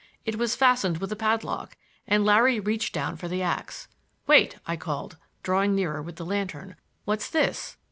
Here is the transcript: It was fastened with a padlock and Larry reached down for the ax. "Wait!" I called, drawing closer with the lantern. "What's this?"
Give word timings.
It 0.25 0.37
was 0.39 0.55
fastened 0.55 0.97
with 0.97 1.11
a 1.11 1.15
padlock 1.15 1.77
and 2.07 2.25
Larry 2.25 2.59
reached 2.59 2.91
down 2.91 3.17
for 3.17 3.27
the 3.27 3.43
ax. 3.43 3.87
"Wait!" 4.25 4.57
I 4.65 4.75
called, 4.75 5.17
drawing 5.43 5.75
closer 5.75 6.01
with 6.01 6.15
the 6.15 6.25
lantern. 6.25 6.75
"What's 7.05 7.29
this?" 7.29 7.77